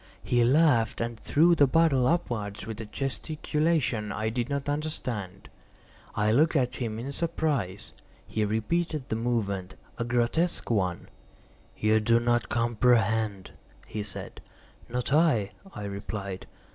He 0.23 0.43
laughed 0.43 0.99
and 0.99 1.19
threw 1.19 1.53
the 1.53 1.67
bottle 1.67 2.07
upwards 2.07 2.65
with 2.65 2.81
a 2.81 2.87
gesticulation 2.87 4.11
I 4.11 4.29
did 4.29 4.49
not 4.49 4.67
understand. 4.67 5.47
I 6.15 6.31
looked 6.31 6.55
at 6.55 6.77
him 6.77 6.97
in 6.97 7.11
surprise. 7.11 7.93
He 8.25 8.43
repeated 8.43 9.09
the 9.09 9.15
movement—a 9.15 10.05
grotesque 10.05 10.71
one. 10.71 11.07
"You 11.77 11.99
do 11.99 12.19
not 12.19 12.49
comprehend?" 12.49 13.51
he 13.85 14.01
said. 14.01 14.41
"Not 14.89 15.13
I," 15.13 15.51
I 15.71 15.83
replied. 15.83 16.47